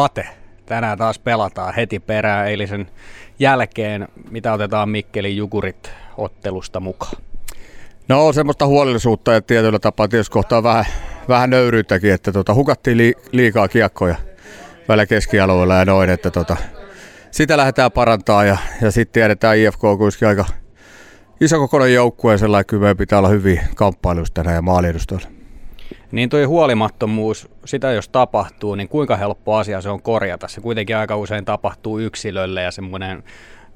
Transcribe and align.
Pate. 0.00 0.28
Tänään 0.66 0.98
taas 0.98 1.18
pelataan 1.18 1.74
heti 1.74 2.00
perään 2.00 2.48
eilisen 2.48 2.90
jälkeen. 3.38 4.08
Mitä 4.30 4.52
otetaan 4.52 4.88
Mikkelin 4.88 5.36
Jukurit 5.36 5.90
ottelusta 6.16 6.80
mukaan? 6.80 7.22
No 8.08 8.32
semmoista 8.32 8.66
huolellisuutta 8.66 9.32
ja 9.32 9.42
tietyllä 9.42 9.78
tapaa 9.78 10.08
tietysti 10.08 10.32
kohtaa 10.32 10.62
vähän, 10.62 10.84
vähän 11.28 11.50
nöyryyttäkin, 11.50 12.12
että 12.12 12.32
tota, 12.32 12.54
hukattiin 12.54 12.96
li, 12.96 13.14
liikaa 13.32 13.68
kiekkoja 13.68 14.14
välillä 14.88 15.06
keskialueella 15.06 15.74
ja 15.74 15.84
noin, 15.84 16.10
että 16.10 16.30
tota, 16.30 16.56
sitä 17.30 17.56
lähdetään 17.56 17.92
parantaa 17.92 18.44
ja, 18.44 18.56
ja 18.82 18.90
sitten 18.90 19.12
tiedetään 19.12 19.58
IFK 19.58 19.84
on 19.84 19.98
kuitenkin 19.98 20.28
aika 20.28 20.44
iso 21.40 21.58
kokoinen 21.58 21.94
joukkue 21.94 22.32
ja 22.32 22.38
sellainen 22.38 22.66
kyllä 22.66 22.94
pitää 22.94 23.18
olla 23.18 23.28
hyvin 23.28 23.60
kamppailusta 23.74 24.34
tänään 24.34 24.56
ja 24.56 24.62
maaliedustoilla. 24.62 25.39
Niin 26.12 26.28
tuo 26.28 26.46
huolimattomuus, 26.46 27.48
sitä 27.64 27.92
jos 27.92 28.08
tapahtuu, 28.08 28.74
niin 28.74 28.88
kuinka 28.88 29.16
helppo 29.16 29.56
asia 29.56 29.80
se 29.80 29.88
on 29.88 30.02
korjata? 30.02 30.48
Se 30.48 30.60
kuitenkin 30.60 30.96
aika 30.96 31.16
usein 31.16 31.44
tapahtuu 31.44 31.98
yksilölle 31.98 32.62
ja 32.62 32.70
semmoinen 32.70 33.24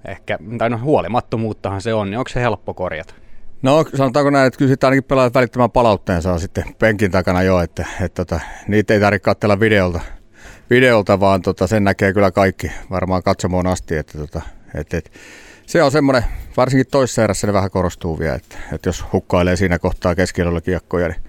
ehkä, 0.04 0.38
tai 0.58 0.70
no 0.70 0.78
huolimattomuuttahan 0.78 1.80
se 1.80 1.94
on, 1.94 2.10
niin 2.10 2.18
onko 2.18 2.28
se 2.28 2.40
helppo 2.40 2.74
korjata? 2.74 3.14
No 3.62 3.84
sanotaanko 3.94 4.30
näin, 4.30 4.46
että 4.46 4.58
kyllä 4.58 4.68
sitten 4.68 4.86
ainakin 4.86 5.04
pelaajat 5.04 5.34
välittämään 5.34 5.70
palautteen 5.70 6.22
saa 6.22 6.38
sitten 6.38 6.64
penkin 6.78 7.10
takana 7.10 7.42
jo, 7.42 7.60
että, 7.60 7.82
että, 7.82 8.04
että 8.04 8.24
tota, 8.24 8.40
niitä 8.68 8.94
ei 8.94 9.00
tarvitse 9.00 9.24
katsella 9.24 9.60
videolta, 9.60 10.00
videolta 10.70 11.20
vaan 11.20 11.42
tota, 11.42 11.66
sen 11.66 11.84
näkee 11.84 12.12
kyllä 12.12 12.30
kaikki 12.30 12.70
varmaan 12.90 13.22
katsomoon 13.22 13.66
asti, 13.66 13.96
että, 13.96 14.18
tota, 14.18 14.42
että, 14.74 14.96
että 14.96 15.10
se 15.66 15.82
on 15.82 15.90
semmoinen, 15.90 16.24
varsinkin 16.56 16.86
toisessa 16.90 17.24
erässä 17.24 17.46
ne 17.46 17.52
vähän 17.52 17.70
korostuu 17.70 18.18
vielä, 18.18 18.34
että, 18.34 18.56
että 18.72 18.88
jos 18.88 19.04
hukkailee 19.12 19.56
siinä 19.56 19.78
kohtaa 19.78 20.14
keskiöllä 20.14 20.60
kiekkoja, 20.60 21.08
niin, 21.08 21.22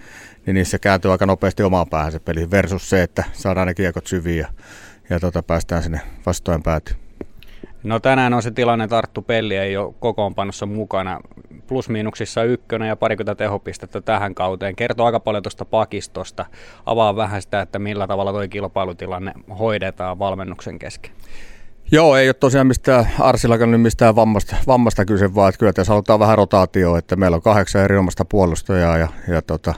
niin 0.46 0.54
niissä 0.54 0.80
kääntyy 0.80 1.12
aika 1.12 1.26
nopeasti 1.26 1.64
omaan 1.64 1.90
päähän 1.90 2.12
se 2.12 2.20
peli 2.20 2.52
versus 2.52 2.90
se, 2.90 3.04
että 3.04 3.24
saadaan 3.34 3.68
ne 3.68 3.74
kiekot 3.74 4.08
syviin 4.08 4.40
ja, 4.40 4.48
ja 5.10 5.20
tota, 5.20 5.44
päästään 5.44 5.84
sinne 5.84 6.02
vastoin 6.26 6.64
päätyyn. 6.64 7.00
No 7.84 8.00
tänään 8.00 8.34
on 8.34 8.44
se 8.44 8.52
tilanne, 8.52 8.84
että 8.84 8.98
Arttu 8.98 9.22
Pelli 9.22 9.58
ei 9.58 9.78
ole 9.78 9.94
kokoonpanossa 10.00 10.66
mukana. 10.66 11.20
Plus-miinuksissa 11.68 12.44
ykkönen 12.44 12.88
ja 12.88 12.96
parikymmentä 12.96 13.36
tehopistettä 13.36 14.02
tähän 14.02 14.36
kauteen. 14.36 14.76
Kertoo 14.76 15.06
aika 15.06 15.20
paljon 15.20 15.44
tuosta 15.44 15.66
pakistosta. 15.66 16.46
Avaa 16.86 17.16
vähän 17.16 17.42
sitä, 17.42 17.62
että 17.62 17.80
millä 17.80 18.08
tavalla 18.08 18.32
tuo 18.32 18.48
kilpailutilanne 18.50 19.34
hoidetaan 19.60 20.20
valmennuksen 20.20 20.80
kesken. 20.80 21.12
Joo, 21.92 22.16
ei 22.16 22.28
ole 22.28 22.34
tosiaan 22.34 22.68
mistään 22.68 23.08
Arsillakaan 23.20 23.72
nyt 23.72 23.82
mistään 23.82 24.16
vammasta, 24.16 24.56
vammasta 24.68 25.06
kyse, 25.06 25.36
vaan 25.36 25.50
että 25.50 25.60
kyllä 25.60 25.74
tässä 25.74 25.94
halutaan 25.94 26.20
vähän 26.20 26.38
rotaatioa, 26.38 26.98
että 26.98 27.16
meillä 27.16 27.36
on 27.36 27.42
kahdeksan 27.42 27.84
erinomaista 27.84 28.26
puolustajaa 28.26 28.98
ja, 28.98 29.08
ja 29.28 29.42
tota, 29.42 29.74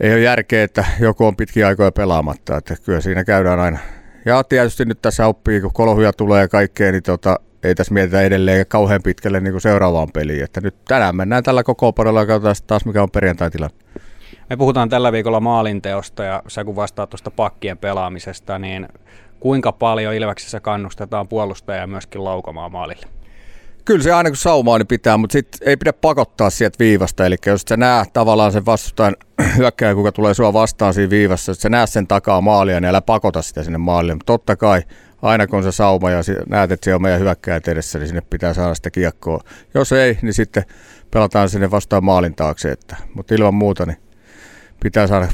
ei 0.00 0.12
ole 0.12 0.20
järkeä, 0.20 0.64
että 0.64 0.84
joku 1.00 1.26
on 1.26 1.36
pitkiä 1.36 1.66
aikoja 1.66 1.92
pelaamatta, 1.92 2.56
että 2.56 2.76
kyllä 2.84 3.00
siinä 3.00 3.24
käydään 3.24 3.60
aina. 3.60 3.78
Ja 4.24 4.44
tietysti 4.44 4.84
nyt 4.84 5.02
tässä 5.02 5.26
oppii, 5.26 5.60
kun 5.60 5.72
kolhuja 5.72 6.12
tulee 6.12 6.40
ja 6.40 6.48
kaikkea, 6.48 6.92
niin 6.92 7.02
tota, 7.02 7.36
ei 7.62 7.74
tässä 7.74 7.94
mietitä 7.94 8.22
edelleen 8.22 8.66
kauhean 8.68 9.02
pitkälle 9.02 9.40
niin 9.40 9.52
kuin 9.52 9.60
seuraavaan 9.60 10.08
peliin. 10.14 10.44
Että 10.44 10.60
nyt 10.60 10.74
tänään 10.88 11.16
mennään 11.16 11.42
tällä 11.42 11.62
koko 11.62 11.92
ja 12.18 12.26
katsotaan 12.26 12.56
taas 12.66 12.84
mikä 12.84 13.02
on 13.02 13.10
perjantai-tilanne. 13.10 13.76
Me 14.50 14.56
puhutaan 14.56 14.88
tällä 14.88 15.12
viikolla 15.12 15.40
maalinteosta 15.40 16.24
ja 16.24 16.42
sä 16.48 16.64
kun 16.64 16.76
vastaat 16.76 17.10
tuosta 17.10 17.30
pakkien 17.30 17.78
pelaamisesta, 17.78 18.58
niin 18.58 18.88
kuinka 19.40 19.72
paljon 19.72 20.14
Ilveksessä 20.14 20.60
kannustetaan 20.60 21.28
puolustajia 21.28 21.86
myöskin 21.86 22.24
laukomaan 22.24 22.72
maalille? 22.72 23.06
Kyllä 23.88 24.02
se 24.02 24.12
aina 24.12 24.30
kun 24.30 24.36
saumaa 24.36 24.78
niin 24.78 24.86
pitää, 24.86 25.16
mutta 25.16 25.32
sit 25.32 25.48
ei 25.60 25.76
pidä 25.76 25.92
pakottaa 25.92 26.50
sieltä 26.50 26.78
viivasta. 26.78 27.26
Eli 27.26 27.36
jos 27.46 27.62
sä 27.68 27.76
näet 27.76 28.12
tavallaan 28.12 28.52
sen 28.52 28.66
vastustajan 28.66 29.16
hyökkäjä, 29.56 29.94
kuka 29.94 30.12
tulee 30.12 30.34
sua 30.34 30.52
vastaan 30.52 30.94
siinä 30.94 31.10
viivassa, 31.10 31.52
että 31.52 31.62
sä 31.62 31.68
näet 31.68 31.90
sen 31.90 32.06
takaa 32.06 32.40
maalia, 32.40 32.80
niin 32.80 32.88
älä 32.88 33.00
pakota 33.00 33.42
sitä 33.42 33.62
sinne 33.62 33.78
maalille. 33.78 34.14
Mutta 34.14 34.32
totta 34.32 34.56
kai 34.56 34.82
aina 35.22 35.46
kun 35.46 35.62
se 35.62 35.72
sauma 35.72 36.10
ja 36.10 36.20
näet, 36.48 36.72
että 36.72 36.84
se 36.84 36.94
on 36.94 37.02
meidän 37.02 37.20
hyökkäjät 37.20 37.68
edessä, 37.68 37.98
niin 37.98 38.08
sinne 38.08 38.20
pitää 38.20 38.54
saada 38.54 38.74
sitä 38.74 38.90
kiekkoa. 38.90 39.40
Jos 39.74 39.92
ei, 39.92 40.18
niin 40.22 40.34
sitten 40.34 40.64
pelataan 41.10 41.48
sinne 41.48 41.70
vastaan 41.70 42.04
maalin 42.04 42.34
taakse. 42.34 42.70
Että, 42.70 42.96
mutta 43.14 43.34
ilman 43.34 43.54
muuta 43.54 43.86
niin 43.86 43.98
pitää 44.82 45.06
saada 45.06 45.28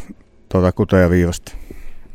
tuota 0.48 0.72
kutoja 0.72 1.10
viivasta. 1.10 1.53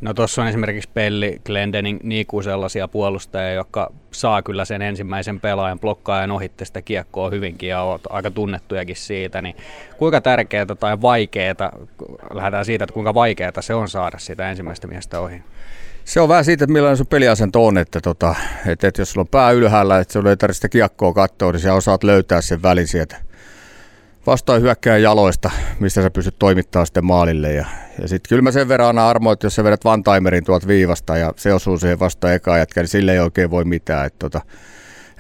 No 0.02 0.14
tuossa 0.14 0.42
on 0.42 0.48
esimerkiksi 0.48 0.90
Pelli, 0.94 1.42
Glendening, 1.46 2.00
Niku 2.04 2.42
sellaisia 2.42 2.88
puolustajia, 2.88 3.54
jotka 3.54 3.92
saa 4.12 4.42
kyllä 4.42 4.66
sen 4.66 4.82
ensimmäisen 4.82 5.40
pelaajan 5.40 5.80
blokkaajan 5.80 6.32
ohitte 6.32 6.66
sitä 6.66 6.82
kiekkoa 6.82 7.30
hyvinkin 7.30 7.70
ja 7.70 7.82
ovat 7.82 8.02
aika 8.10 8.32
tunnettujakin 8.32 8.96
siitä. 8.96 9.42
Niin 9.42 9.56
kuinka 9.98 10.22
tärkeää 10.22 10.66
tai 10.66 11.02
vaikeaa, 11.02 11.72
lähdetään 12.34 12.66
siitä, 12.66 12.84
että 12.84 12.94
kuinka 12.94 13.14
vaikeaa 13.14 13.62
se 13.62 13.74
on 13.74 13.90
saada 13.90 14.20
sitä 14.20 14.50
ensimmäistä 14.50 14.88
miestä 14.88 15.20
ohi? 15.20 15.42
Se 16.06 16.22
on 16.22 16.30
vähän 16.30 16.46
siitä, 16.46 16.64
että 16.64 16.74
millainen 16.74 16.98
sun 16.98 17.08
peliasento 17.08 17.66
on, 17.66 17.78
että, 17.78 18.02
tota, 18.02 18.36
että, 18.68 18.88
että 18.88 19.02
jos 19.02 19.12
sulla 19.12 19.22
on 19.24 19.28
pää 19.28 19.52
ylhäällä, 19.52 20.00
että 20.00 20.14
sulla 20.14 20.30
ei 20.30 20.38
tarvitse 20.38 20.58
sitä 20.58 20.70
kiekkoa 20.70 21.14
katsoa, 21.14 21.52
niin 21.52 21.60
sä 21.60 21.74
osaat 21.74 22.04
löytää 22.04 22.42
sen 22.42 22.62
välin 22.62 22.88
sieltä 22.88 23.29
vastaan 24.30 24.62
hyökkään 24.62 25.02
jaloista, 25.02 25.52
mistä 25.80 26.02
sä 26.02 26.10
pystyt 26.10 26.40
toimittamaan 26.40 26.86
sitten 26.88 27.06
maalille. 27.06 27.54
Ja, 27.54 27.66
ja 28.02 28.08
sitten 28.08 28.30
kyllä 28.30 28.42
mä 28.42 28.52
sen 28.52 28.68
verran 28.68 28.90
annan 28.90 29.06
armo, 29.06 29.32
että 29.32 29.46
jos 29.46 29.56
sä 29.56 29.64
vedät 29.64 29.86
Van 29.86 30.04
Timerin 30.04 30.44
tuolta 30.44 30.68
viivasta 30.68 31.18
ja 31.18 31.34
se 31.36 31.54
osuu 31.54 31.78
siihen 31.78 32.00
vastaan 32.00 32.34
eka 32.34 32.58
jätkä, 32.58 32.82
niin 32.82 32.88
sille 32.88 33.14
ei 33.14 33.20
oikein 33.20 33.52
voi 33.52 33.66
mitään. 33.66 34.06
Että 34.06 34.20
tota, 34.20 34.42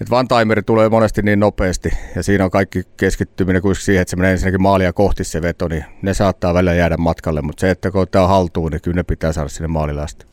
et 0.01 0.09
Van 0.09 0.27
Timeri 0.27 0.61
tulee 0.61 0.89
monesti 0.89 1.21
niin 1.21 1.39
nopeasti 1.39 1.89
ja 2.15 2.23
siinä 2.23 2.45
on 2.45 2.51
kaikki 2.51 2.83
keskittyminen 2.97 3.61
kuitenkin 3.61 3.85
siihen, 3.85 4.01
että 4.01 4.09
se 4.09 4.15
menee 4.15 4.31
ensinnäkin 4.31 4.61
maalia 4.61 4.93
kohti 4.93 5.23
se 5.23 5.41
veto, 5.41 5.67
niin 5.67 5.85
ne 6.01 6.13
saattaa 6.13 6.53
välillä 6.53 6.73
jäädä 6.73 6.97
matkalle, 6.97 7.41
mutta 7.41 7.61
se, 7.61 7.69
että 7.69 7.91
kun 7.91 8.07
tämä 8.11 8.27
haltuun, 8.27 8.71
niin 8.71 8.81
kyllä 8.81 8.95
ne 8.95 9.03
pitää 9.03 9.33
saada 9.33 9.49
sinne 9.49 9.67
maalille 9.67 10.01
asti. 10.01 10.25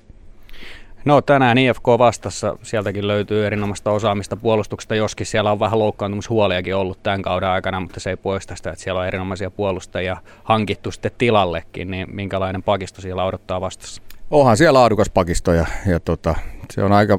No 1.07 1.23
tänään 1.23 1.59
IFK 1.59 1.87
vastassa, 1.99 2.57
sieltäkin 2.63 3.07
löytyy 3.07 3.47
erinomaista 3.47 3.91
osaamista 3.91 4.37
puolustuksesta, 4.37 4.95
joskin 4.95 5.27
siellä 5.27 5.53
on 5.53 5.61
vähän 5.61 5.79
loukkaantumishuoliakin 5.79 6.77
ollut 6.77 7.03
tämän 7.03 7.23
kauden 7.23 7.49
aikana, 7.49 7.81
mutta 7.81 8.01
se 8.01 8.11
ei 8.11 8.17
poista 8.17 8.57
sitä, 8.57 8.71
että 8.71 8.83
siellä 8.83 9.01
on 9.01 9.07
erinomaisia 9.07 9.51
puolustajia 9.51 10.17
hankittu 10.45 10.93
sitten 10.93 11.11
tilallekin, 11.19 11.91
niin 11.91 12.07
minkälainen 12.15 12.63
pakisto 12.63 13.01
siellä 13.01 13.25
odottaa 13.25 13.61
vastassa? 13.61 14.03
Onhan 14.31 14.57
siellä 14.57 14.79
laadukas 14.79 15.11
pakisto 15.11 15.53
ja, 15.53 15.67
ja 15.87 16.01
tota, 16.01 16.35
se 16.71 16.83
on 16.83 16.93
aika, 16.93 17.19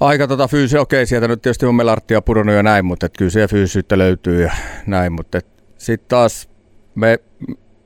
aika 0.00 0.28
tota 0.28 0.48
fyysi, 0.48 0.78
okei 0.78 1.06
sieltä 1.06 1.28
nyt 1.28 1.42
tietysti 1.42 1.66
on 1.66 1.74
melarttia 1.74 2.22
pudonnut 2.22 2.54
ja 2.54 2.62
näin, 2.62 2.84
mutta 2.84 3.08
kyllä 3.08 3.30
siellä 3.30 3.48
fyysisyyttä 3.48 3.98
löytyy 3.98 4.42
ja 4.42 4.52
näin, 4.86 5.12
mutta 5.12 5.40
sitten 5.78 6.08
taas 6.08 6.48
me 6.94 7.18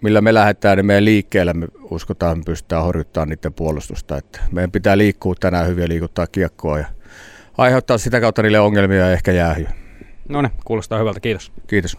millä 0.01 0.21
me 0.21 0.35
lähdetään, 0.35 0.77
niin 0.77 0.87
meidän 0.87 1.05
liikkeellä 1.05 1.55
me 1.55 1.67
uskotaan, 1.91 2.33
että 2.33 2.41
me 2.41 2.53
pystytään 2.53 2.85
horjuttamaan 2.85 3.29
niiden 3.29 3.55
puolustusta. 3.55 4.17
Että 4.17 4.41
meidän 4.53 4.71
pitää 4.73 4.99
liikkua 4.99 5.35
tänään 5.41 5.67
hyvin 5.67 5.83
ja 5.83 5.89
liikuttaa 5.89 6.27
kiekkoa 6.27 6.79
ja 6.79 6.87
aiheuttaa 7.59 7.99
sitä 7.99 8.21
kautta 8.21 8.43
niille 8.43 8.61
ongelmia 8.61 8.99
ja 8.99 9.13
ehkä 9.13 9.33
jäähyä. 9.33 9.73
No 10.29 10.43
niin, 10.43 10.53
kuulostaa 10.65 10.99
hyvältä. 10.99 11.21
Kiitos. 11.21 11.53
Kiitos. 11.67 11.97